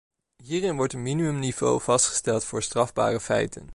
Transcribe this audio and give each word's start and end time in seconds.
Hierin 0.43 0.75
wordt 0.75 0.93
een 0.93 1.01
minimum 1.01 1.39
niveau 1.39 1.81
vastgesteld 1.81 2.43
voor 2.43 2.63
strafbare 2.63 3.19
feiten. 3.19 3.69